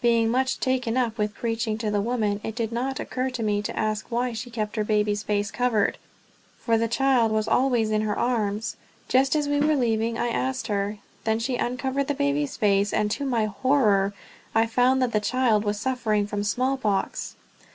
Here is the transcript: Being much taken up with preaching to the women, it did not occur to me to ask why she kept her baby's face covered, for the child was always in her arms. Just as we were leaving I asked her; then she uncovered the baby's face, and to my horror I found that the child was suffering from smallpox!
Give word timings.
Being 0.00 0.30
much 0.30 0.60
taken 0.60 0.96
up 0.96 1.18
with 1.18 1.34
preaching 1.34 1.76
to 1.76 1.90
the 1.90 2.00
women, 2.00 2.40
it 2.42 2.54
did 2.54 2.72
not 2.72 2.98
occur 2.98 3.28
to 3.28 3.42
me 3.42 3.60
to 3.60 3.78
ask 3.78 4.06
why 4.10 4.32
she 4.32 4.48
kept 4.48 4.76
her 4.76 4.82
baby's 4.82 5.22
face 5.22 5.50
covered, 5.50 5.98
for 6.58 6.78
the 6.78 6.88
child 6.88 7.30
was 7.30 7.46
always 7.46 7.90
in 7.90 8.00
her 8.00 8.18
arms. 8.18 8.76
Just 9.08 9.36
as 9.36 9.46
we 9.46 9.60
were 9.60 9.76
leaving 9.76 10.16
I 10.16 10.28
asked 10.28 10.68
her; 10.68 11.00
then 11.24 11.38
she 11.38 11.56
uncovered 11.56 12.06
the 12.08 12.14
baby's 12.14 12.56
face, 12.56 12.94
and 12.94 13.10
to 13.10 13.26
my 13.26 13.44
horror 13.44 14.14
I 14.54 14.64
found 14.64 15.02
that 15.02 15.12
the 15.12 15.20
child 15.20 15.64
was 15.64 15.78
suffering 15.78 16.26
from 16.26 16.44
smallpox! 16.44 17.36